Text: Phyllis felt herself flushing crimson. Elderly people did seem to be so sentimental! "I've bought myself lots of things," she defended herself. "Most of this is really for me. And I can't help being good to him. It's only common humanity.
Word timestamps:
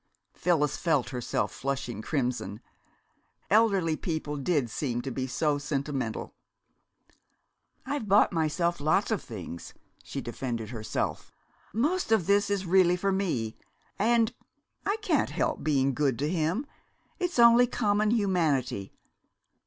Phyllis 0.33 0.77
felt 0.77 1.09
herself 1.09 1.51
flushing 1.51 2.01
crimson. 2.01 2.59
Elderly 3.51 3.95
people 3.95 4.35
did 4.35 4.67
seem 4.67 5.03
to 5.03 5.11
be 5.11 5.27
so 5.27 5.59
sentimental! 5.59 6.33
"I've 7.85 8.07
bought 8.07 8.33
myself 8.33 8.81
lots 8.81 9.11
of 9.11 9.21
things," 9.21 9.75
she 10.03 10.19
defended 10.19 10.69
herself. 10.71 11.31
"Most 11.71 12.11
of 12.11 12.25
this 12.25 12.49
is 12.49 12.65
really 12.65 12.95
for 12.95 13.11
me. 13.11 13.57
And 13.99 14.33
I 14.87 14.97
can't 15.03 15.29
help 15.29 15.63
being 15.63 15.93
good 15.93 16.17
to 16.17 16.27
him. 16.27 16.65
It's 17.19 17.37
only 17.37 17.67
common 17.67 18.09
humanity. 18.09 18.93